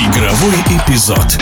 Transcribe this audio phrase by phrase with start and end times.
[0.00, 1.38] Игровой эпизод.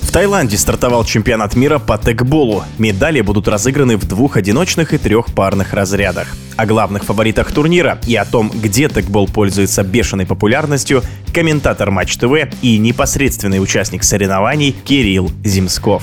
[0.00, 2.64] В Таиланде стартовал чемпионат мира по тегболу.
[2.78, 6.26] Медали будут разыграны в двух одиночных и трех парных разрядах.
[6.56, 12.52] О главных фаворитах турнира и о том, где тегбол пользуется бешеной популярностью, комментатор Матч ТВ
[12.60, 16.02] и непосредственный участник соревнований Кирилл Зимсков.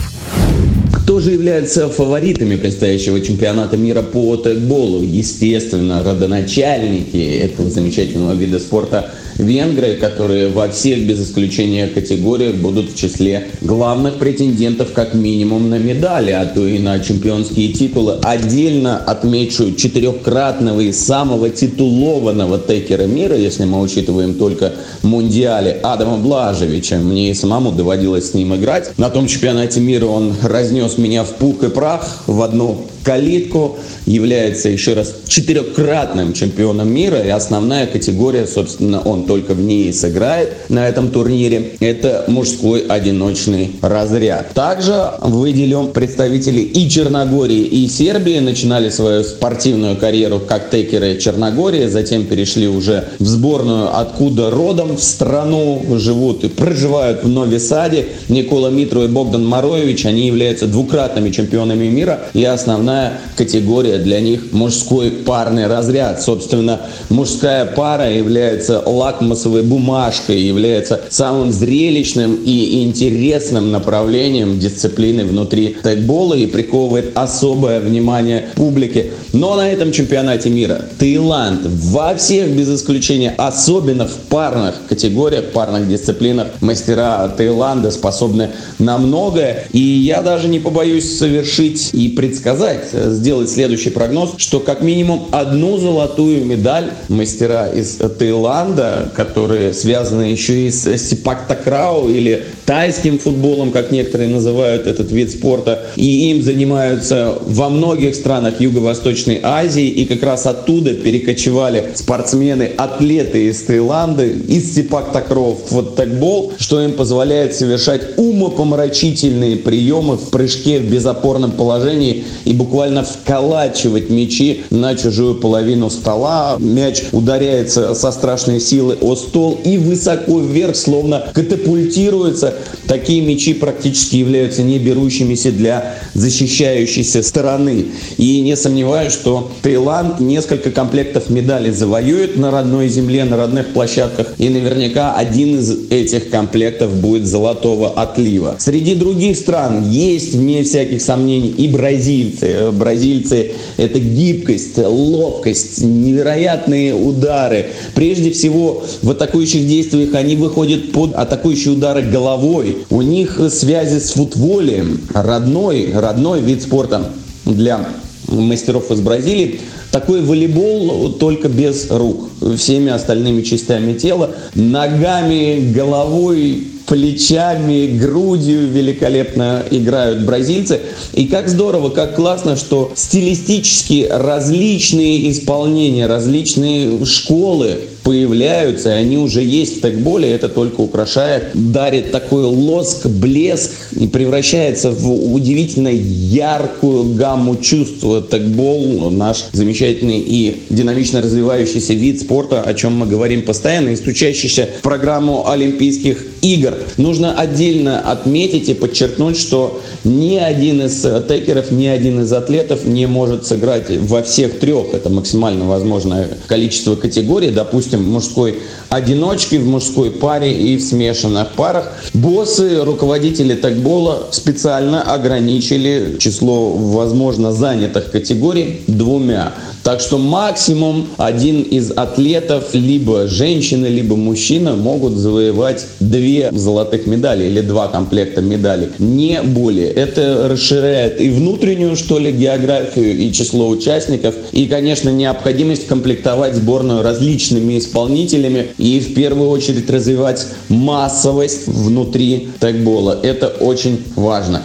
[1.08, 5.02] Кто же является фаворитами предстоящего чемпионата мира по тегболу?
[5.02, 12.98] Естественно, родоначальники этого замечательного вида спорта венгры, которые во всех без исключения категориях будут в
[12.98, 18.18] числе главных претендентов как минимум на медали, а то и на чемпионские титулы.
[18.24, 26.98] Отдельно отмечу четырехкратного и самого титулованного текера мира, если мы учитываем только мундиале, Адама Блажевича.
[26.98, 28.98] Мне и самому доводилось с ним играть.
[28.98, 34.68] На том чемпионате мира он разнес меня в пух и прах в одну калитку, является
[34.68, 40.86] еще раз четырехкратным чемпионом мира, и основная категория, собственно, он только в ней сыграет на
[40.86, 44.54] этом турнире, это мужской одиночный разряд.
[44.54, 52.26] Также выделим представителей и Черногории, и Сербии, начинали свою спортивную карьеру как текеры Черногории, затем
[52.26, 58.08] перешли уже в сборную, откуда родом в страну живут и проживают в Нови Саде.
[58.28, 64.20] Никола Митру и Богдан Мароевич, они являются двукратными чемпионами мира, и основная основная категория для
[64.20, 66.22] них мужской парный разряд.
[66.22, 76.34] Собственно, мужская пара является лакмусовой бумажкой, является самым зрелищным и интересным направлением дисциплины внутри тайбола
[76.34, 79.12] и приковывает особое внимание публики.
[79.34, 85.88] Но на этом чемпионате мира Таиланд во всех без исключения, особенно в парных категориях, парных
[85.88, 89.66] дисциплинах, мастера Таиланда способны на многое.
[89.74, 95.78] И я даже не побоюсь совершить и предсказать, сделать следующий прогноз, что как минимум одну
[95.78, 103.72] золотую медаль мастера из Таиланда, которые связаны еще и с Сипак Такрау или тайским футболом,
[103.72, 110.06] как некоторые называют этот вид спорта, и им занимаются во многих странах Юго-Восточной Азии, и
[110.06, 116.94] как раз оттуда перекочевали спортсмены, атлеты из Таиланда, из Сипак Такрау в футбол, что им
[116.94, 124.96] позволяет совершать умопомрачительные приемы в прыжке в безопорном положении и буквально буквально вколачивать мячи на
[124.96, 126.58] чужую половину стола.
[126.60, 132.54] Мяч ударяется со страшной силы о стол и высоко вверх, словно катапультируется.
[132.88, 137.88] Такие мячи практически являются не берущимися для защищающейся стороны.
[138.18, 144.36] И не сомневаюсь, что Таиланд несколько комплектов медалей завоюет на родной земле, на родных площадках.
[144.38, 148.56] И наверняка один из этих комплектов будет золотого отлива.
[148.60, 157.68] Среди других стран есть, вне всяких сомнений, и бразильцы бразильцы– это гибкость, ловкость, невероятные удары.
[157.96, 162.78] Прежде всего, в атакующих действиях они выходят под атакующие удары головой.
[162.90, 167.10] У них связи с футболем, родной, родной вид спорта
[167.46, 167.88] для
[168.28, 169.60] мастеров из Бразилии.
[169.92, 180.24] Такой волейбол только без рук, всеми остальными частями тела, ногами, головой, плечами, грудью великолепно играют
[180.24, 180.80] бразильцы.
[181.14, 189.44] И как здорово, как классно, что стилистически различные исполнения, различные школы появляются, и они уже
[189.44, 197.16] есть в тегболе, это только украшает, дарит такой лоск, блеск и превращается в удивительно яркую
[197.16, 198.06] гамму чувств.
[198.32, 204.70] Тегбол наш замечательный и динамично развивающийся вид спорта, о чем мы говорим постоянно, и стучащийся
[204.80, 206.76] в программу Олимпийских игр.
[206.96, 213.06] Нужно отдельно отметить и подчеркнуть, что ни один из текеров, ни один из атлетов не
[213.06, 214.94] может сыграть во всех трех.
[214.94, 217.52] Это максимально возможное количество категорий.
[217.52, 218.60] Допустим, в мужской
[218.90, 221.92] одиночке, в мужской паре и в смешанных парах.
[222.14, 229.54] Боссы, руководители тегбола специально ограничили число, возможно, занятых категорий двумя.
[229.88, 237.46] Так что максимум один из атлетов, либо женщина, либо мужчина, могут завоевать две золотых медали
[237.46, 238.90] или два комплекта медалей.
[239.00, 239.90] Не более.
[239.90, 247.02] Это расширяет и внутреннюю, что ли, географию, и число участников, и, конечно, необходимость комплектовать сборную
[247.02, 253.18] различными исполнителями и в первую очередь развивать массовость внутри тегбола.
[253.24, 254.64] Это очень важно.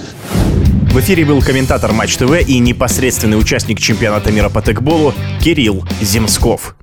[0.92, 6.76] В эфире был комментатор Матч ТВ и непосредственный участник чемпионата мира по текболу Кирилл Земсков.